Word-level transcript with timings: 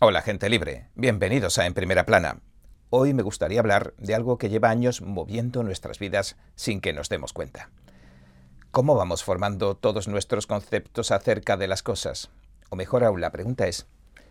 Hola 0.00 0.22
gente 0.22 0.48
libre, 0.48 0.86
bienvenidos 0.94 1.58
a 1.58 1.66
En 1.66 1.74
Primera 1.74 2.06
Plana. 2.06 2.38
Hoy 2.88 3.14
me 3.14 3.24
gustaría 3.24 3.58
hablar 3.58 3.94
de 3.98 4.14
algo 4.14 4.38
que 4.38 4.48
lleva 4.48 4.70
años 4.70 5.02
moviendo 5.02 5.64
nuestras 5.64 5.98
vidas 5.98 6.36
sin 6.54 6.80
que 6.80 6.92
nos 6.92 7.08
demos 7.08 7.32
cuenta. 7.32 7.70
¿Cómo 8.70 8.94
vamos 8.94 9.24
formando 9.24 9.76
todos 9.76 10.06
nuestros 10.06 10.46
conceptos 10.46 11.10
acerca 11.10 11.56
de 11.56 11.66
las 11.66 11.82
cosas? 11.82 12.30
O 12.70 12.76
mejor 12.76 13.02
aún, 13.02 13.20
la 13.20 13.32
pregunta 13.32 13.66
es, 13.66 13.88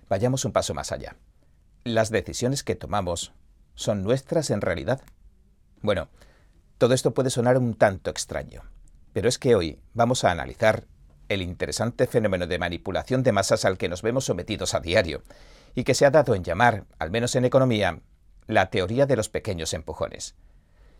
vayamos 0.07 0.45
un 0.45 0.53
paso 0.53 0.73
más 0.73 0.93
allá. 0.93 1.17
¿Las 1.84 2.11
decisiones 2.11 2.63
que 2.63 2.75
tomamos 2.75 3.34
son 3.75 4.04
nuestras 4.04 4.52
en 4.52 4.61
realidad? 4.61 5.02
Bueno, 5.81 6.07
todo 6.77 6.93
esto 6.93 7.13
puede 7.13 7.29
sonar 7.29 7.57
un 7.57 7.73
tanto 7.73 8.09
extraño, 8.09 8.63
pero 9.11 9.27
es 9.27 9.38
que 9.38 9.54
hoy 9.54 9.81
vamos 9.93 10.23
a 10.23 10.31
analizar 10.31 10.86
el 11.30 11.41
interesante 11.41 12.07
fenómeno 12.07 12.48
de 12.48 12.60
manipulación 12.60 13.23
de 13.23 13.32
masas 13.32 13.66
al 13.66 13.78
que 13.78 13.89
nos 13.89 14.02
vemos 14.02 14.25
sometidos 14.25 14.73
a 14.73 14.80
diario 14.80 15.23
y 15.75 15.84
que 15.84 15.93
se 15.93 16.05
ha 16.05 16.11
dado 16.11 16.36
en 16.36 16.43
llamar, 16.43 16.86
al 17.00 17.11
menos 17.11 17.36
en 17.36 17.46
economía, 17.46 18.00
la 18.47 18.70
teoría 18.70 19.06
de 19.06 19.15
los 19.15 19.29
pequeños 19.29 19.74
empujones. 19.74 20.36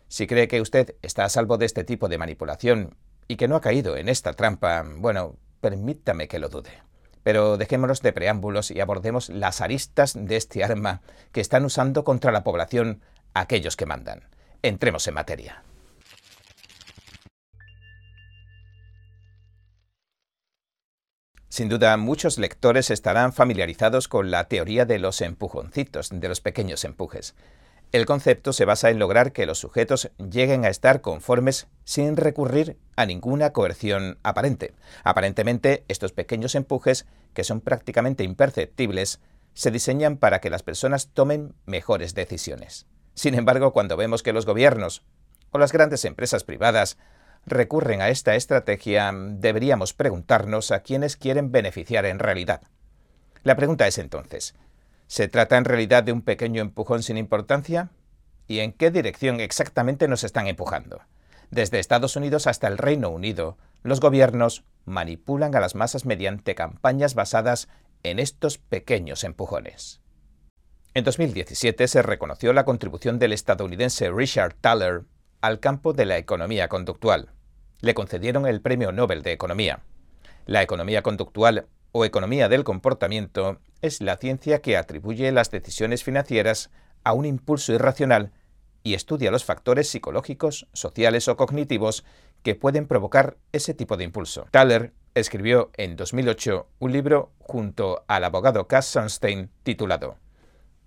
Si 0.08 0.26
cree 0.26 0.48
que 0.48 0.60
usted 0.60 0.96
está 1.02 1.24
a 1.24 1.28
salvo 1.28 1.58
de 1.58 1.66
este 1.66 1.84
tipo 1.84 2.08
de 2.08 2.18
manipulación 2.18 2.96
y 3.26 3.36
que 3.36 3.48
no 3.48 3.56
ha 3.56 3.60
caído 3.60 3.96
en 3.96 4.08
esta 4.08 4.32
trampa, 4.32 4.84
bueno, 4.96 5.36
permítame 5.60 6.28
que 6.28 6.38
lo 6.38 6.48
dude. 6.48 6.82
Pero 7.22 7.56
dejémonos 7.56 8.00
de 8.00 8.12
preámbulos 8.12 8.70
y 8.70 8.80
abordemos 8.80 9.28
las 9.28 9.60
aristas 9.60 10.14
de 10.16 10.36
este 10.36 10.64
arma 10.64 11.02
que 11.32 11.40
están 11.40 11.64
usando 11.64 12.04
contra 12.04 12.32
la 12.32 12.44
población 12.44 13.02
aquellos 13.34 13.76
que 13.76 13.86
mandan. 13.86 14.28
Entremos 14.62 15.06
en 15.08 15.14
materia. 15.14 15.62
Sin 21.58 21.68
duda, 21.68 21.96
muchos 21.96 22.38
lectores 22.38 22.88
estarán 22.88 23.32
familiarizados 23.32 24.06
con 24.06 24.30
la 24.30 24.44
teoría 24.44 24.84
de 24.84 25.00
los 25.00 25.20
empujoncitos, 25.20 26.10
de 26.12 26.28
los 26.28 26.40
pequeños 26.40 26.84
empujes. 26.84 27.34
El 27.90 28.06
concepto 28.06 28.52
se 28.52 28.64
basa 28.64 28.90
en 28.90 29.00
lograr 29.00 29.32
que 29.32 29.44
los 29.44 29.58
sujetos 29.58 30.12
lleguen 30.18 30.64
a 30.64 30.68
estar 30.68 31.00
conformes 31.00 31.66
sin 31.82 32.16
recurrir 32.16 32.76
a 32.94 33.06
ninguna 33.06 33.52
coerción 33.52 34.18
aparente. 34.22 34.72
Aparentemente, 35.02 35.84
estos 35.88 36.12
pequeños 36.12 36.54
empujes, 36.54 37.06
que 37.34 37.42
son 37.42 37.60
prácticamente 37.60 38.22
imperceptibles, 38.22 39.18
se 39.52 39.72
diseñan 39.72 40.16
para 40.16 40.40
que 40.40 40.50
las 40.50 40.62
personas 40.62 41.08
tomen 41.08 41.56
mejores 41.66 42.14
decisiones. 42.14 42.86
Sin 43.14 43.34
embargo, 43.34 43.72
cuando 43.72 43.96
vemos 43.96 44.22
que 44.22 44.32
los 44.32 44.46
gobiernos 44.46 45.02
o 45.50 45.58
las 45.58 45.72
grandes 45.72 46.04
empresas 46.04 46.44
privadas 46.44 46.98
recurren 47.46 48.00
a 48.00 48.08
esta 48.08 48.34
estrategia, 48.34 49.12
deberíamos 49.14 49.94
preguntarnos 49.94 50.70
a 50.70 50.80
quiénes 50.80 51.16
quieren 51.16 51.50
beneficiar 51.52 52.04
en 52.06 52.18
realidad. 52.18 52.62
La 53.42 53.56
pregunta 53.56 53.86
es 53.86 53.98
entonces, 53.98 54.54
¿se 55.06 55.28
trata 55.28 55.56
en 55.56 55.64
realidad 55.64 56.02
de 56.04 56.12
un 56.12 56.22
pequeño 56.22 56.60
empujón 56.60 57.02
sin 57.02 57.16
importancia? 57.16 57.90
¿Y 58.46 58.60
en 58.60 58.72
qué 58.72 58.90
dirección 58.90 59.40
exactamente 59.40 60.08
nos 60.08 60.24
están 60.24 60.46
empujando? 60.46 61.02
Desde 61.50 61.78
Estados 61.78 62.16
Unidos 62.16 62.46
hasta 62.46 62.66
el 62.66 62.78
Reino 62.78 63.08
Unido, 63.08 63.56
los 63.82 64.00
gobiernos 64.00 64.64
manipulan 64.84 65.54
a 65.54 65.60
las 65.60 65.74
masas 65.74 66.04
mediante 66.04 66.54
campañas 66.54 67.14
basadas 67.14 67.68
en 68.02 68.18
estos 68.18 68.58
pequeños 68.58 69.24
empujones. 69.24 70.00
En 70.94 71.04
2017 71.04 71.86
se 71.88 72.02
reconoció 72.02 72.52
la 72.52 72.64
contribución 72.64 73.18
del 73.18 73.32
estadounidense 73.32 74.10
Richard 74.10 74.54
Thaler 74.54 75.04
al 75.40 75.60
campo 75.60 75.92
de 75.92 76.04
la 76.04 76.18
economía 76.18 76.68
conductual. 76.68 77.30
Le 77.80 77.94
concedieron 77.94 78.46
el 78.46 78.60
Premio 78.60 78.92
Nobel 78.92 79.22
de 79.22 79.32
Economía. 79.32 79.80
La 80.46 80.62
economía 80.62 81.02
conductual 81.02 81.66
o 81.92 82.04
economía 82.04 82.48
del 82.48 82.64
comportamiento 82.64 83.60
es 83.80 84.00
la 84.00 84.16
ciencia 84.16 84.60
que 84.60 84.76
atribuye 84.76 85.30
las 85.32 85.50
decisiones 85.50 86.02
financieras 86.02 86.70
a 87.04 87.12
un 87.12 87.24
impulso 87.24 87.72
irracional 87.72 88.32
y 88.82 88.94
estudia 88.94 89.30
los 89.30 89.44
factores 89.44 89.88
psicológicos, 89.88 90.66
sociales 90.72 91.28
o 91.28 91.36
cognitivos 91.36 92.04
que 92.42 92.54
pueden 92.54 92.86
provocar 92.86 93.36
ese 93.52 93.74
tipo 93.74 93.96
de 93.96 94.04
impulso. 94.04 94.46
Thaler 94.50 94.92
escribió 95.14 95.70
en 95.76 95.96
2008 95.96 96.68
un 96.78 96.92
libro 96.92 97.32
junto 97.38 98.04
al 98.08 98.24
abogado 98.24 98.66
Cass 98.66 98.86
Sunstein 98.86 99.50
titulado 99.62 100.16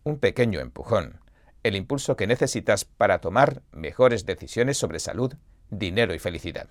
Un 0.04 0.20
pequeño 0.20 0.60
empujón 0.60 1.21
el 1.64 1.76
impulso 1.76 2.16
que 2.16 2.28
necesitas 2.28 2.86
para 2.86 3.20
tomar 3.20 3.62
mejores 3.72 4.26
decisiones 4.26 4.78
sobre 4.78 5.00
salud, 5.00 5.34
dinero 5.70 6.14
y 6.14 6.20
felicidad. 6.20 6.70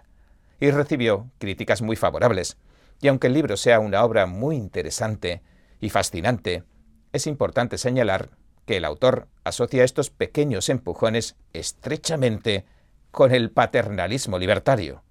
Y 0.58 0.70
recibió 0.70 1.30
críticas 1.38 1.82
muy 1.82 1.96
favorables. 1.96 2.56
Y 3.00 3.08
aunque 3.08 3.28
el 3.28 3.34
libro 3.34 3.56
sea 3.56 3.80
una 3.80 4.04
obra 4.04 4.26
muy 4.26 4.56
interesante 4.56 5.42
y 5.80 5.90
fascinante, 5.90 6.64
es 7.12 7.26
importante 7.26 7.78
señalar 7.78 8.30
que 8.66 8.76
el 8.76 8.84
autor 8.84 9.28
asocia 9.42 9.84
estos 9.84 10.10
pequeños 10.10 10.68
empujones 10.68 11.36
estrechamente 11.52 12.66
con 13.10 13.34
el 13.34 13.50
paternalismo 13.50 14.38
libertario. 14.38 15.02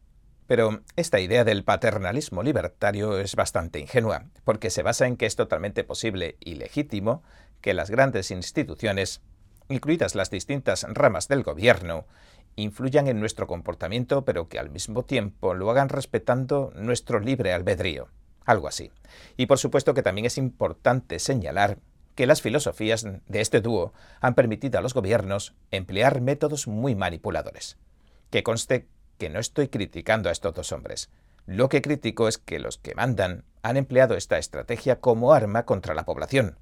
Pero 0.48 0.82
esta 0.96 1.20
idea 1.20 1.44
del 1.44 1.64
paternalismo 1.64 2.42
libertario 2.42 3.20
es 3.20 3.36
bastante 3.36 3.80
ingenua, 3.80 4.26
porque 4.44 4.70
se 4.70 4.82
basa 4.82 5.08
en 5.08 5.18
que 5.18 5.26
es 5.26 5.36
totalmente 5.36 5.84
posible 5.84 6.38
y 6.40 6.56
legítimo 6.56 7.22
que 7.62 7.74
las 7.74 7.90
grandes 7.92 8.32
instituciones 8.32 9.22
incluidas 9.70 10.16
las 10.16 10.30
distintas 10.30 10.86
ramas 10.90 11.28
del 11.28 11.44
gobierno, 11.44 12.06
influyan 12.56 13.08
en 13.08 13.20
nuestro 13.20 13.48
comportamiento, 13.48 14.26
pero 14.26 14.50
que 14.50 14.60
al 14.60 14.70
mismo 14.70 15.04
tiempo 15.04 15.54
lo 15.54 15.70
hagan 15.70 15.90
respetando 15.90 16.74
nuestro 16.76 17.20
libre 17.20 17.54
albedrío. 17.54 18.10
Algo 18.46 18.68
así. 18.68 18.92
Y 19.38 19.46
por 19.46 19.60
supuesto 19.60 19.94
que 19.94 20.04
también 20.04 20.26
es 20.26 20.38
importante 20.38 21.20
señalar 21.20 21.78
que 22.16 22.26
las 22.26 22.42
filosofías 22.42 23.06
de 23.28 23.42
este 23.42 23.62
dúo 23.62 23.94
han 24.20 24.36
permitido 24.36 24.80
a 24.80 24.82
los 24.82 24.94
gobiernos 24.94 25.54
emplear 25.72 26.20
métodos 26.20 26.68
muy 26.68 26.96
manipuladores. 26.96 27.78
Que 28.30 28.44
conste 28.44 28.88
que 29.18 29.30
no 29.30 29.40
estoy 29.40 29.68
criticando 29.68 30.30
a 30.30 30.32
estos 30.32 30.54
dos 30.54 30.72
hombres. 30.72 31.10
Lo 31.46 31.70
que 31.70 31.82
critico 31.82 32.28
es 32.28 32.38
que 32.38 32.60
los 32.60 32.78
que 32.78 32.96
mandan 32.96 33.46
han 33.62 33.78
empleado 33.78 34.16
esta 34.16 34.38
estrategia 34.38 35.00
como 35.00 35.34
arma 35.34 35.66
contra 35.66 35.94
la 35.94 36.06
población. 36.06 36.58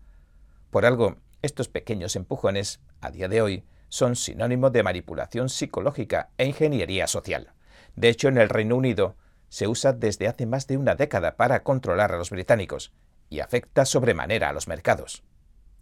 Por 0.70 0.86
algo, 0.86 1.18
estos 1.42 1.68
pequeños 1.68 2.16
empujones, 2.16 2.80
a 3.02 3.12
día 3.12 3.28
de 3.28 3.42
hoy, 3.42 3.64
son 3.90 4.16
sinónimo 4.16 4.70
de 4.70 4.84
manipulación 4.84 5.50
psicológica 5.50 6.30
e 6.38 6.46
ingeniería 6.46 7.08
social. 7.08 7.54
De 7.96 8.10
hecho, 8.10 8.28
en 8.28 8.38
el 8.38 8.50
Reino 8.50 8.76
Unido 8.76 9.16
se 9.50 9.68
usa 9.68 9.94
desde 9.94 10.28
hace 10.28 10.46
más 10.46 10.68
de 10.68 10.78
una 10.78 10.96
década 10.96 11.38
para 11.38 11.64
controlar 11.64 12.12
a 12.12 12.18
los 12.18 12.30
británicos 12.30 12.92
y 13.30 13.40
afecta 13.40 13.86
sobremanera 13.86 14.50
a 14.50 14.54
los 14.54 14.68
mercados. 14.68 15.24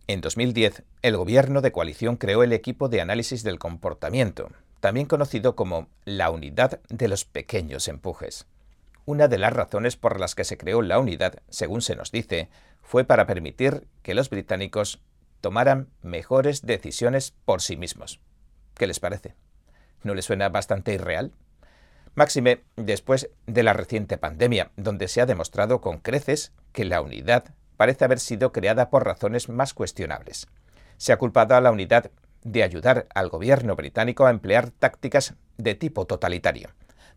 En 0.08 0.22
2010, 0.22 0.84
el 1.02 1.18
gobierno 1.18 1.62
de 1.62 1.72
coalición 1.72 2.18
creó 2.18 2.44
el 2.44 2.54
equipo 2.54 2.90
de 2.90 3.02
análisis 3.02 3.44
del 3.44 3.58
comportamiento, 3.58 4.50
también 4.80 5.08
conocido 5.08 5.56
como 5.56 5.90
la 6.06 6.30
unidad 6.30 6.80
de 6.90 7.08
los 7.08 7.26
pequeños 7.26 7.88
empujes. 7.88 8.46
Una 9.06 9.28
de 9.28 9.40
las 9.40 9.54
razones 9.54 9.96
por 9.96 10.20
las 10.20 10.36
que 10.36 10.44
se 10.44 10.58
creó 10.58 10.82
la 10.82 11.00
unidad, 11.00 11.42
según 11.50 11.82
se 11.82 11.96
nos 11.96 12.12
dice, 12.12 12.50
fue 12.82 13.04
para 13.04 13.26
permitir 13.26 13.88
que 14.04 14.14
los 14.14 14.30
británicos 14.30 15.02
tomaran 15.46 15.90
mejores 16.02 16.64
decisiones 16.64 17.36
por 17.46 17.62
sí 17.62 17.78
mismos. 17.78 18.20
¿Qué 18.74 18.88
les 18.88 19.00
parece? 19.00 19.36
¿No 20.02 20.16
les 20.16 20.26
suena 20.26 20.50
bastante 20.50 20.96
irreal? 20.96 21.34
Máxime 22.16 22.64
después 22.78 23.30
de 23.46 23.62
la 23.62 23.74
reciente 23.74 24.18
pandemia, 24.18 24.72
donde 24.76 25.08
se 25.08 25.22
ha 25.22 25.28
demostrado 25.28 25.82
con 25.82 26.00
creces 26.00 26.52
que 26.72 26.84
la 26.84 27.00
unidad 27.00 27.54
parece 27.78 28.06
haber 28.06 28.20
sido 28.20 28.52
creada 28.52 28.90
por 28.90 29.06
razones 29.06 29.48
más 29.48 29.76
cuestionables. 29.76 30.48
Se 30.98 31.14
ha 31.14 31.18
culpado 31.18 31.54
a 31.54 31.62
la 31.62 31.72
unidad 31.72 32.10
de 32.42 32.64
ayudar 32.64 33.06
al 33.14 33.30
gobierno 33.30 33.76
británico 33.76 34.26
a 34.26 34.32
emplear 34.32 34.72
tácticas 34.72 35.36
de 35.58 35.76
tipo 35.76 36.08
totalitario. 36.08 36.70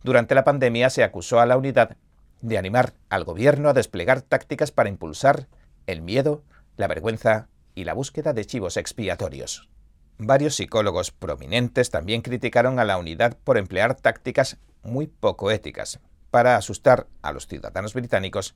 Durante 0.03 0.35
la 0.35 0.43
pandemia 0.43 0.91
se 0.91 1.03
acusó 1.03 1.39
a 1.39 1.47
la 1.47 1.57
unidad 1.57 1.97
de 2.41 2.59
animar 2.59 2.93
al 3.09 3.23
gobierno 3.23 3.69
a 3.69 3.73
desplegar 3.73 4.21
tácticas 4.21 4.69
para 4.69 4.89
impulsar 4.89 5.47
el 5.87 6.03
miedo, 6.03 6.43
la 6.77 6.85
vergüenza 6.85 7.49
y 7.79 7.85
la 7.85 7.93
búsqueda 7.93 8.33
de 8.33 8.45
chivos 8.45 8.75
expiatorios. 8.75 9.69
Varios 10.17 10.55
psicólogos 10.55 11.11
prominentes 11.11 11.89
también 11.91 12.21
criticaron 12.21 12.77
a 12.77 12.83
la 12.83 12.97
unidad 12.97 13.37
por 13.41 13.57
emplear 13.57 13.95
tácticas 13.95 14.57
muy 14.83 15.07
poco 15.07 15.49
éticas 15.49 16.01
para 16.29 16.57
asustar 16.57 17.07
a 17.21 17.31
los 17.31 17.47
ciudadanos 17.47 17.93
británicos 17.93 18.55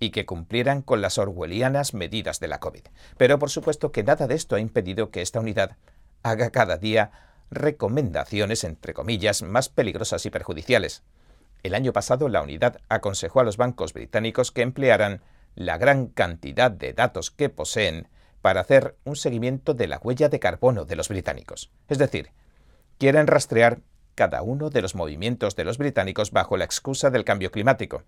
y 0.00 0.10
que 0.10 0.24
cumplieran 0.24 0.80
con 0.80 1.02
las 1.02 1.18
orwellianas 1.18 1.92
medidas 1.92 2.40
de 2.40 2.48
la 2.48 2.60
COVID. 2.60 2.84
Pero 3.18 3.38
por 3.38 3.50
supuesto 3.50 3.92
que 3.92 4.04
nada 4.04 4.26
de 4.26 4.34
esto 4.34 4.56
ha 4.56 4.60
impedido 4.60 5.10
que 5.10 5.20
esta 5.20 5.40
unidad 5.40 5.76
haga 6.22 6.48
cada 6.48 6.78
día 6.78 7.10
recomendaciones, 7.50 8.64
entre 8.64 8.94
comillas, 8.94 9.42
más 9.42 9.68
peligrosas 9.68 10.24
y 10.24 10.30
perjudiciales. 10.30 11.02
El 11.62 11.74
año 11.74 11.92
pasado 11.92 12.30
la 12.30 12.40
unidad 12.40 12.80
aconsejó 12.88 13.40
a 13.40 13.44
los 13.44 13.58
bancos 13.58 13.92
británicos 13.92 14.50
que 14.50 14.62
emplearan 14.62 15.20
la 15.54 15.76
gran 15.76 16.06
cantidad 16.06 16.70
de 16.70 16.94
datos 16.94 17.30
que 17.30 17.50
poseen 17.50 18.08
para 18.42 18.60
hacer 18.60 18.96
un 19.04 19.16
seguimiento 19.16 19.72
de 19.72 19.86
la 19.86 19.98
huella 19.98 20.28
de 20.28 20.40
carbono 20.40 20.84
de 20.84 20.96
los 20.96 21.08
británicos. 21.08 21.70
Es 21.88 21.98
decir, 21.98 22.30
quieren 22.98 23.26
rastrear 23.26 23.80
cada 24.14 24.42
uno 24.42 24.68
de 24.68 24.82
los 24.82 24.94
movimientos 24.94 25.56
de 25.56 25.64
los 25.64 25.78
británicos 25.78 26.32
bajo 26.32 26.56
la 26.56 26.64
excusa 26.64 27.10
del 27.10 27.24
cambio 27.24 27.50
climático. 27.50 28.04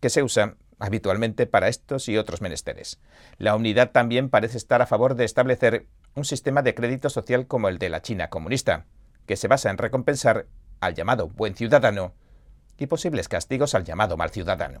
que 0.00 0.10
se 0.10 0.22
usa 0.22 0.54
habitualmente 0.78 1.46
para 1.46 1.66
estos 1.66 2.08
y 2.08 2.16
otros 2.16 2.40
menesteres. 2.40 3.00
La 3.36 3.56
unidad 3.56 3.90
también 3.90 4.30
parece 4.30 4.56
estar 4.56 4.80
a 4.80 4.86
favor 4.86 5.16
de 5.16 5.24
establecer 5.24 5.86
un 6.14 6.24
sistema 6.24 6.62
de 6.62 6.74
crédito 6.74 7.10
social 7.10 7.46
como 7.48 7.68
el 7.68 7.78
de 7.78 7.88
la 7.88 8.00
China 8.00 8.30
comunista, 8.30 8.86
que 9.26 9.36
se 9.36 9.48
basa 9.48 9.70
en 9.70 9.78
recompensar 9.78 10.46
al 10.80 10.94
llamado 10.94 11.28
buen 11.28 11.56
ciudadano 11.56 12.14
y 12.78 12.86
posibles 12.86 13.28
castigos 13.28 13.74
al 13.74 13.84
llamado 13.84 14.16
mal 14.16 14.30
ciudadano. 14.30 14.80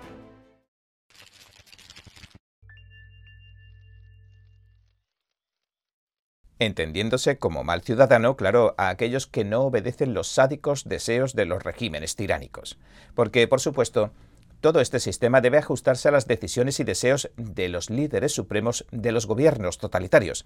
Entendiéndose 6.61 7.39
como 7.39 7.63
mal 7.63 7.81
ciudadano, 7.81 8.35
claro, 8.37 8.75
a 8.77 8.89
aquellos 8.89 9.25
que 9.25 9.43
no 9.43 9.61
obedecen 9.61 10.13
los 10.13 10.27
sádicos 10.27 10.83
deseos 10.83 11.33
de 11.33 11.45
los 11.45 11.63
regímenes 11.63 12.15
tiránicos. 12.15 12.77
Porque, 13.15 13.47
por 13.47 13.59
supuesto, 13.59 14.11
todo 14.59 14.79
este 14.79 14.99
sistema 14.99 15.41
debe 15.41 15.57
ajustarse 15.57 16.07
a 16.07 16.11
las 16.11 16.27
decisiones 16.27 16.79
y 16.79 16.83
deseos 16.83 17.31
de 17.35 17.67
los 17.67 17.89
líderes 17.89 18.33
supremos 18.33 18.85
de 18.91 19.11
los 19.11 19.25
gobiernos 19.25 19.79
totalitarios. 19.79 20.45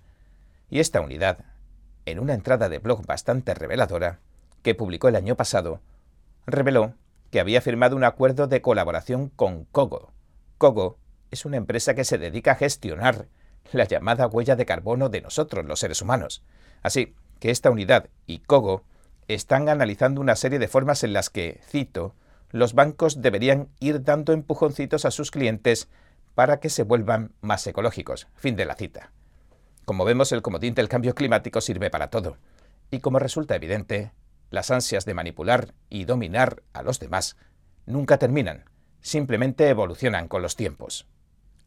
Y 0.69 0.79
esta 0.79 1.01
unidad, 1.01 1.39
en 2.05 2.19
una 2.19 2.33
entrada 2.33 2.69
de 2.69 2.79
blog 2.79 3.05
bastante 3.05 3.53
reveladora, 3.53 4.19
que 4.63 4.73
publicó 4.73 5.09
el 5.09 5.17
año 5.17 5.35
pasado, 5.35 5.81
reveló 6.47 6.93
que 7.29 7.41
había 7.41 7.59
firmado 7.59 7.97
un 7.97 8.05
acuerdo 8.05 8.47
de 8.47 8.61
colaboración 8.61 9.27
con 9.35 9.65
Kogo. 9.65 10.13
Kogo 10.57 10.97
es 11.29 11.43
una 11.43 11.57
empresa 11.57 11.93
que 11.93 12.05
se 12.05 12.17
dedica 12.17 12.53
a 12.53 12.55
gestionar 12.55 13.27
la 13.71 13.85
llamada 13.85 14.27
huella 14.27 14.55
de 14.55 14.65
carbono 14.65 15.09
de 15.09 15.21
nosotros, 15.21 15.65
los 15.65 15.79
seres 15.79 16.01
humanos. 16.01 16.43
Así 16.81 17.15
que 17.39 17.51
esta 17.51 17.71
unidad 17.71 18.09
y 18.25 18.39
Kogo 18.39 18.83
están 19.27 19.69
analizando 19.69 20.21
una 20.21 20.35
serie 20.35 20.59
de 20.59 20.67
formas 20.67 21.03
en 21.03 21.13
las 21.13 21.29
que, 21.29 21.59
cito, 21.67 22.13
los 22.51 22.73
bancos 22.73 23.21
deberían 23.21 23.69
ir 23.79 24.03
dando 24.03 24.33
empujoncitos 24.33 25.05
a 25.05 25.11
sus 25.11 25.31
clientes 25.31 25.89
para 26.35 26.59
que 26.59 26.69
se 26.69 26.83
vuelvan 26.83 27.31
más 27.41 27.65
ecológicos. 27.65 28.27
Fin 28.35 28.55
de 28.55 28.65
la 28.65 28.75
cita. 28.75 29.11
Como 29.85 30.05
vemos, 30.05 30.31
el 30.31 30.41
comodín 30.41 30.73
del 30.73 30.89
cambio 30.89 31.15
climático 31.15 31.61
sirve 31.61 31.89
para 31.89 32.09
todo. 32.09 32.37
Y 32.91 32.99
como 32.99 33.19
resulta 33.19 33.55
evidente, 33.55 34.11
las 34.51 34.71
ansias 34.71 35.05
de 35.05 35.13
manipular 35.13 35.73
y 35.89 36.05
dominar 36.05 36.63
a 36.73 36.83
los 36.83 36.99
demás 36.99 37.35
nunca 37.85 38.17
terminan, 38.17 38.65
simplemente 39.01 39.69
evolucionan 39.69 40.27
con 40.27 40.41
los 40.41 40.55
tiempos. 40.55 41.07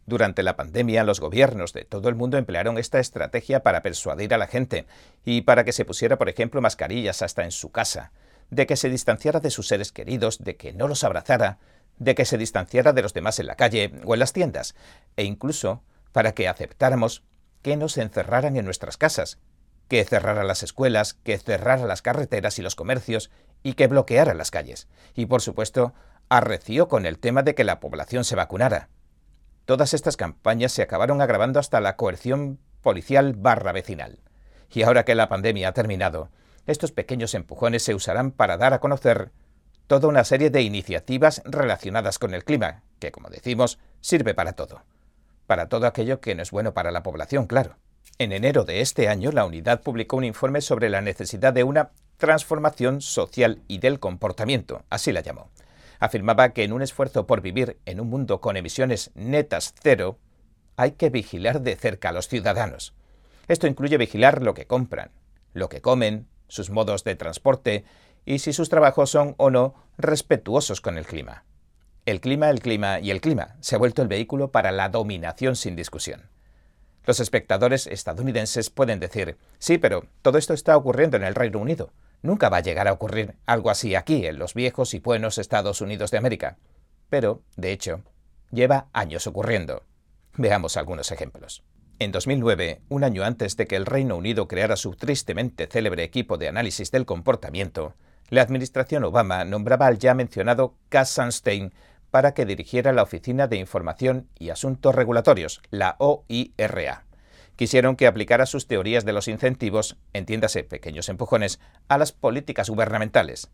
Durante 0.08 0.42
la 0.42 0.56
pandemia, 0.56 1.04
los 1.04 1.20
gobiernos 1.20 1.74
de 1.74 1.84
todo 1.84 2.08
el 2.08 2.14
mundo 2.14 2.38
emplearon 2.38 2.78
esta 2.78 2.98
estrategia 2.98 3.62
para 3.62 3.82
persuadir 3.82 4.32
a 4.32 4.38
la 4.38 4.46
gente 4.46 4.86
y 5.22 5.42
para 5.42 5.64
que 5.64 5.72
se 5.72 5.84
pusiera, 5.84 6.16
por 6.16 6.30
ejemplo, 6.30 6.62
mascarillas 6.62 7.20
hasta 7.20 7.44
en 7.44 7.50
su 7.50 7.72
casa, 7.72 8.10
de 8.48 8.66
que 8.66 8.76
se 8.76 8.88
distanciara 8.88 9.40
de 9.40 9.50
sus 9.50 9.68
seres 9.68 9.92
queridos, 9.92 10.38
de 10.38 10.56
que 10.56 10.72
no 10.72 10.88
los 10.88 11.04
abrazara, 11.04 11.58
de 11.98 12.14
que 12.14 12.24
se 12.24 12.38
distanciara 12.38 12.94
de 12.94 13.02
los 13.02 13.12
demás 13.12 13.38
en 13.38 13.48
la 13.48 13.56
calle 13.56 13.92
o 14.06 14.14
en 14.14 14.20
las 14.20 14.32
tiendas, 14.32 14.74
e 15.18 15.24
incluso 15.24 15.82
para 16.12 16.32
que 16.32 16.48
aceptáramos 16.48 17.22
que 17.60 17.76
nos 17.76 17.98
encerraran 17.98 18.56
en 18.56 18.64
nuestras 18.64 18.96
casas, 18.96 19.36
que 19.88 20.02
cerrara 20.06 20.42
las 20.42 20.62
escuelas, 20.62 21.12
que 21.12 21.36
cerrara 21.36 21.84
las 21.84 22.00
carreteras 22.00 22.58
y 22.58 22.62
los 22.62 22.76
comercios 22.76 23.30
y 23.62 23.74
que 23.74 23.88
bloqueara 23.88 24.32
las 24.32 24.50
calles. 24.50 24.88
Y 25.14 25.26
por 25.26 25.42
supuesto, 25.42 25.92
arreció 26.30 26.88
con 26.88 27.04
el 27.04 27.18
tema 27.18 27.42
de 27.42 27.54
que 27.54 27.64
la 27.64 27.78
población 27.78 28.24
se 28.24 28.36
vacunara. 28.36 28.88
Todas 29.68 29.92
estas 29.92 30.16
campañas 30.16 30.72
se 30.72 30.80
acabaron 30.80 31.20
agravando 31.20 31.60
hasta 31.60 31.82
la 31.82 31.96
coerción 31.96 32.58
policial 32.80 33.34
barra 33.34 33.72
vecinal. 33.72 34.18
Y 34.72 34.80
ahora 34.80 35.04
que 35.04 35.14
la 35.14 35.28
pandemia 35.28 35.68
ha 35.68 35.72
terminado, 35.72 36.30
estos 36.64 36.90
pequeños 36.90 37.34
empujones 37.34 37.82
se 37.82 37.94
usarán 37.94 38.30
para 38.30 38.56
dar 38.56 38.72
a 38.72 38.80
conocer 38.80 39.30
toda 39.86 40.08
una 40.08 40.24
serie 40.24 40.48
de 40.48 40.62
iniciativas 40.62 41.42
relacionadas 41.44 42.18
con 42.18 42.32
el 42.32 42.44
clima, 42.44 42.82
que 42.98 43.12
como 43.12 43.28
decimos, 43.28 43.78
sirve 44.00 44.32
para 44.32 44.54
todo. 44.54 44.84
Para 45.46 45.68
todo 45.68 45.86
aquello 45.86 46.18
que 46.22 46.34
no 46.34 46.40
es 46.40 46.50
bueno 46.50 46.72
para 46.72 46.90
la 46.90 47.02
población, 47.02 47.46
claro. 47.46 47.76
En 48.16 48.32
enero 48.32 48.64
de 48.64 48.80
este 48.80 49.10
año, 49.10 49.32
la 49.32 49.44
unidad 49.44 49.82
publicó 49.82 50.16
un 50.16 50.24
informe 50.24 50.62
sobre 50.62 50.88
la 50.88 51.02
necesidad 51.02 51.52
de 51.52 51.64
una 51.64 51.90
transformación 52.16 53.02
social 53.02 53.60
y 53.68 53.80
del 53.80 54.00
comportamiento, 54.00 54.86
así 54.88 55.12
la 55.12 55.20
llamó 55.20 55.50
afirmaba 55.98 56.50
que 56.50 56.64
en 56.64 56.72
un 56.72 56.82
esfuerzo 56.82 57.26
por 57.26 57.40
vivir 57.40 57.78
en 57.86 58.00
un 58.00 58.08
mundo 58.08 58.40
con 58.40 58.56
emisiones 58.56 59.10
netas 59.14 59.74
cero, 59.82 60.18
hay 60.76 60.92
que 60.92 61.10
vigilar 61.10 61.60
de 61.60 61.76
cerca 61.76 62.10
a 62.10 62.12
los 62.12 62.28
ciudadanos. 62.28 62.94
Esto 63.48 63.66
incluye 63.66 63.96
vigilar 63.96 64.42
lo 64.42 64.54
que 64.54 64.66
compran, 64.66 65.10
lo 65.54 65.68
que 65.68 65.80
comen, 65.80 66.28
sus 66.48 66.70
modos 66.70 67.04
de 67.04 67.16
transporte 67.16 67.84
y 68.24 68.40
si 68.40 68.52
sus 68.52 68.68
trabajos 68.68 69.10
son 69.10 69.34
o 69.38 69.50
no 69.50 69.74
respetuosos 69.96 70.80
con 70.80 70.98
el 70.98 71.06
clima. 71.06 71.44
El 72.06 72.20
clima, 72.20 72.48
el 72.48 72.60
clima 72.60 73.00
y 73.00 73.10
el 73.10 73.20
clima 73.20 73.56
se 73.60 73.74
ha 73.74 73.78
vuelto 73.78 74.02
el 74.02 74.08
vehículo 74.08 74.50
para 74.50 74.72
la 74.72 74.88
dominación 74.88 75.56
sin 75.56 75.76
discusión. 75.76 76.30
Los 77.04 77.20
espectadores 77.20 77.86
estadounidenses 77.86 78.70
pueden 78.70 79.00
decir, 79.00 79.36
sí, 79.58 79.78
pero 79.78 80.04
todo 80.22 80.38
esto 80.38 80.52
está 80.52 80.76
ocurriendo 80.76 81.16
en 81.16 81.24
el 81.24 81.34
Reino 81.34 81.58
Unido. 81.58 81.90
Nunca 82.22 82.48
va 82.48 82.58
a 82.58 82.62
llegar 82.62 82.88
a 82.88 82.92
ocurrir 82.92 83.36
algo 83.46 83.70
así 83.70 83.94
aquí, 83.94 84.26
en 84.26 84.38
los 84.38 84.54
viejos 84.54 84.94
y 84.94 84.98
buenos 84.98 85.38
Estados 85.38 85.80
Unidos 85.80 86.10
de 86.10 86.18
América. 86.18 86.58
Pero, 87.08 87.42
de 87.56 87.72
hecho, 87.72 88.02
lleva 88.50 88.88
años 88.92 89.26
ocurriendo. 89.26 89.84
Veamos 90.36 90.76
algunos 90.76 91.10
ejemplos. 91.12 91.62
En 92.00 92.12
2009, 92.12 92.82
un 92.88 93.04
año 93.04 93.24
antes 93.24 93.56
de 93.56 93.66
que 93.66 93.76
el 93.76 93.86
Reino 93.86 94.16
Unido 94.16 94.46
creara 94.46 94.76
su 94.76 94.94
tristemente 94.94 95.66
célebre 95.66 96.04
equipo 96.04 96.38
de 96.38 96.48
análisis 96.48 96.90
del 96.90 97.06
comportamiento, 97.06 97.94
la 98.30 98.42
administración 98.42 99.04
Obama 99.04 99.44
nombraba 99.44 99.86
al 99.86 99.98
ya 99.98 100.14
mencionado 100.14 100.74
Cass 100.90 101.10
Sunstein 101.10 101.72
para 102.10 102.34
que 102.34 102.46
dirigiera 102.46 102.92
la 102.92 103.02
Oficina 103.02 103.46
de 103.48 103.56
Información 103.56 104.28
y 104.38 104.50
Asuntos 104.50 104.94
Regulatorios, 104.94 105.60
la 105.70 105.96
OIRA 105.98 107.07
quisieron 107.58 107.96
que 107.96 108.06
aplicara 108.06 108.46
sus 108.46 108.68
teorías 108.68 109.04
de 109.04 109.12
los 109.12 109.26
incentivos, 109.26 109.96
entiéndase 110.12 110.62
pequeños 110.62 111.08
empujones, 111.08 111.58
a 111.88 111.98
las 111.98 112.12
políticas 112.12 112.70
gubernamentales. 112.70 113.50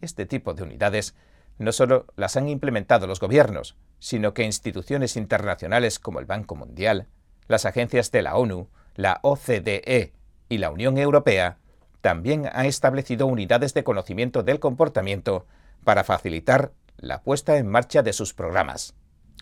Este 0.00 0.26
tipo 0.26 0.54
de 0.54 0.62
unidades 0.62 1.16
no 1.58 1.72
solo 1.72 2.06
las 2.14 2.36
han 2.36 2.48
implementado 2.48 3.08
los 3.08 3.18
gobiernos, 3.18 3.76
sino 3.98 4.32
que 4.32 4.44
instituciones 4.44 5.16
internacionales 5.16 5.98
como 5.98 6.20
el 6.20 6.26
Banco 6.26 6.54
Mundial, 6.54 7.08
las 7.48 7.66
agencias 7.66 8.12
de 8.12 8.22
la 8.22 8.36
ONU, 8.36 8.68
la 8.94 9.18
OCDE 9.22 10.12
y 10.48 10.58
la 10.58 10.70
Unión 10.70 10.96
Europea 10.96 11.58
también 12.00 12.48
han 12.52 12.66
establecido 12.66 13.26
unidades 13.26 13.74
de 13.74 13.82
conocimiento 13.82 14.44
del 14.44 14.60
comportamiento 14.60 15.46
para 15.82 16.04
facilitar 16.04 16.70
la 16.96 17.22
puesta 17.22 17.56
en 17.56 17.66
marcha 17.66 18.04
de 18.04 18.12
sus 18.12 18.34
programas. 18.34 18.94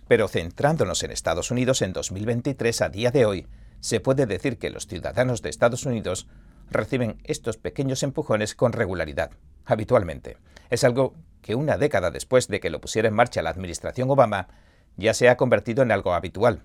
Pero 0.08 0.26
centrándonos 0.26 1.02
en 1.02 1.10
Estados 1.10 1.50
Unidos 1.50 1.82
en 1.82 1.92
2023 1.92 2.80
a 2.80 2.88
día 2.88 3.10
de 3.10 3.26
hoy, 3.26 3.46
se 3.80 4.00
puede 4.00 4.26
decir 4.26 4.58
que 4.58 4.70
los 4.70 4.86
ciudadanos 4.86 5.42
de 5.42 5.50
Estados 5.50 5.86
Unidos 5.86 6.28
reciben 6.70 7.20
estos 7.24 7.56
pequeños 7.56 8.02
empujones 8.02 8.54
con 8.54 8.72
regularidad, 8.72 9.30
habitualmente. 9.64 10.36
Es 10.70 10.84
algo 10.84 11.14
que 11.42 11.54
una 11.54 11.78
década 11.78 12.10
después 12.10 12.48
de 12.48 12.60
que 12.60 12.70
lo 12.70 12.80
pusiera 12.80 13.08
en 13.08 13.14
marcha 13.14 13.42
la 13.42 13.50
administración 13.50 14.10
Obama, 14.10 14.48
ya 14.96 15.14
se 15.14 15.28
ha 15.28 15.36
convertido 15.36 15.82
en 15.82 15.92
algo 15.92 16.14
habitual. 16.14 16.62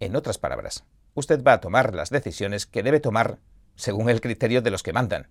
En 0.00 0.16
otras 0.16 0.38
palabras, 0.38 0.84
usted 1.14 1.42
va 1.44 1.54
a 1.54 1.60
tomar 1.60 1.94
las 1.94 2.10
decisiones 2.10 2.66
que 2.66 2.82
debe 2.82 3.00
tomar 3.00 3.38
según 3.76 4.08
el 4.08 4.20
criterio 4.20 4.62
de 4.62 4.70
los 4.70 4.82
que 4.82 4.92
mandan. 4.92 5.28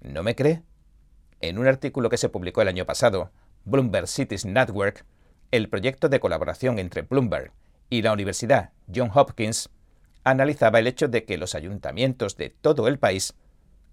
¿No 0.00 0.22
me 0.22 0.34
cree? 0.34 0.62
En 1.40 1.58
un 1.58 1.66
artículo 1.66 2.08
que 2.08 2.16
se 2.16 2.28
publicó 2.28 2.62
el 2.62 2.68
año 2.68 2.86
pasado, 2.86 3.30
Bloomberg 3.64 4.08
Cities 4.08 4.46
Network, 4.46 5.04
el 5.50 5.68
proyecto 5.68 6.08
de 6.08 6.20
colaboración 6.20 6.78
entre 6.78 7.02
Bloomberg 7.02 7.52
y 7.90 8.02
la 8.02 8.12
Universidad 8.12 8.70
John 8.92 9.10
Hopkins 9.12 9.68
analizaba 10.24 10.78
el 10.78 10.86
hecho 10.86 11.08
de 11.08 11.24
que 11.24 11.38
los 11.38 11.54
ayuntamientos 11.54 12.36
de 12.36 12.50
todo 12.50 12.88
el 12.88 12.98
país 12.98 13.34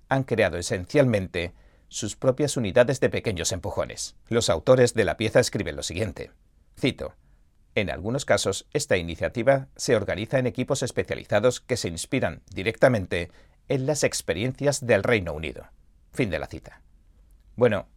han 0.10 0.24
creado 0.24 0.58
esencialmente 0.58 1.54
sus 1.88 2.16
propias 2.16 2.58
unidades 2.58 3.00
de 3.00 3.10
pequeños 3.10 3.52
empujones. 3.52 4.16
Los 4.28 4.50
autores 4.50 4.94
de 4.94 5.06
la 5.06 5.18
pieza 5.18 5.40
escriben 5.40 5.76
lo 5.76 5.84
siguiente. 5.84 6.32
Cito. 6.80 7.16
En 7.76 7.90
algunos 7.90 8.26
casos, 8.26 8.68
esta 8.74 8.98
iniciativa 8.98 9.68
se 9.76 9.96
organiza 9.96 10.40
en 10.40 10.48
equipos 10.48 10.84
especializados 10.84 11.62
que 11.62 11.78
se 11.78 11.88
inspiran 11.88 12.42
directamente 12.54 13.32
en 13.68 13.86
las 13.86 14.04
experiencias 14.04 14.86
del 14.86 15.04
Reino 15.04 15.34
Unido. 15.34 15.68
Fin 16.12 16.30
de 16.30 16.40
la 16.40 16.48
cita. 16.48 16.82
Bueno, 17.56 17.88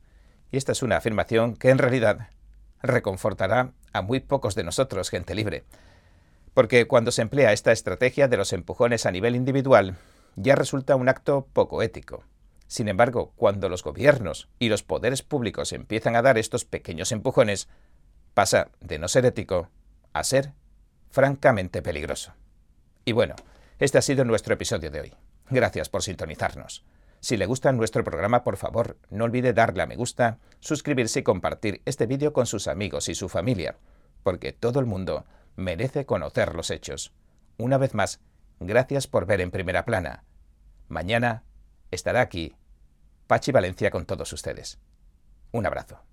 Y 0.51 0.59
esta 0.59 0.73
es 0.73 0.83
una 0.83 0.99
afirmación 0.99 1.57
que 1.57 1.71
en 1.71 1.79
realidad 1.79 2.29
reconfortará 2.83 3.73
a 3.95 4.03
muy 4.03 4.21
pocos 4.21 4.55
de 4.55 4.65
nosotros, 4.65 5.09
gente 5.09 5.35
libre. 5.35 5.65
Porque 6.55 6.87
cuando 6.87 7.11
se 7.13 7.23
emplea 7.23 7.53
esta 7.53 7.73
estrategia 7.73 8.29
de 8.29 8.37
los 8.37 8.53
empujones 8.53 9.07
a 9.07 9.11
nivel 9.11 9.37
individual, 9.37 9.97
ya 10.37 10.55
resulta 10.55 10.97
un 10.97 11.09
acto 11.09 11.47
poco 11.53 11.83
ético. 11.83 12.25
Sin 12.67 12.89
embargo, 12.89 13.33
cuando 13.37 13.69
los 13.69 13.83
gobiernos 13.83 14.49
y 14.59 14.69
los 14.69 14.83
poderes 14.83 15.23
públicos 15.23 15.73
empiezan 15.73 16.17
a 16.17 16.23
dar 16.23 16.39
estos 16.39 16.65
pequeños 16.65 17.13
empujones, 17.13 17.69
pasa 18.35 18.71
de 18.81 18.99
no 18.99 19.09
ser 19.09 19.27
ético 19.27 19.69
a 20.13 20.25
ser 20.25 20.53
francamente 21.11 21.83
peligroso. 21.83 22.33
Y 23.05 23.13
bueno, 23.13 23.35
este 23.79 23.99
ha 23.99 24.03
sido 24.03 24.25
nuestro 24.25 24.55
episodio 24.55 24.91
de 24.91 25.01
hoy. 25.01 25.15
Gracias 25.51 25.89
por 25.89 26.03
sintonizarnos. 26.03 26.85
Si 27.21 27.37
le 27.37 27.47
gusta 27.47 27.73
nuestro 27.73 28.03
programa, 28.05 28.43
por 28.43 28.57
favor, 28.57 28.97
no 29.11 29.25
olvide 29.25 29.53
darle 29.53 29.83
a 29.83 29.87
me 29.87 29.97
gusta, 29.97 30.39
suscribirse 30.61 31.21
y 31.21 31.23
compartir 31.23 31.83
este 31.85 32.07
vídeo 32.07 32.33
con 32.33 32.47
sus 32.47 32.69
amigos 32.69 33.09
y 33.09 33.15
su 33.15 33.29
familia, 33.29 33.77
porque 34.23 34.53
todo 34.53 34.81
el 34.81 34.87
mundo 34.87 35.25
merece 35.57 36.07
conocer 36.07 36.55
los 36.55 36.71
hechos. 36.71 37.13
Una 37.59 37.79
vez 37.79 37.95
más, 37.95 38.21
gracias 38.61 39.07
por 39.07 39.27
ver 39.27 39.41
en 39.41 39.51
primera 39.51 39.85
plana. 39.85 40.25
Mañana 40.89 41.45
estará 41.91 42.21
aquí 42.21 42.55
Pachi 43.27 43.53
Valencia 43.53 43.91
con 43.91 44.07
todos 44.07 44.33
ustedes. 44.33 44.79
Un 45.53 45.67
abrazo. 45.67 46.12